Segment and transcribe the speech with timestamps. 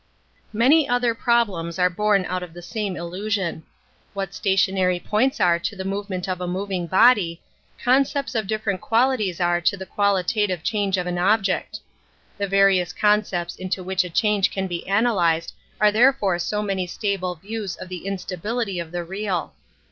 [0.51, 3.61] Many other problems are born of the same illusion.
[4.15, 7.39] What stationary points are to the movement of a moving body,
[7.83, 10.63] concepts \n Introduction to ■ I / of different qualities are to the qualitative I
[10.63, 11.81] A^^ change of an object.
[12.39, 17.35] The various concepts into which a change can be analyzed are therefore so many stable
[17.35, 19.53] views of the in stability of the real.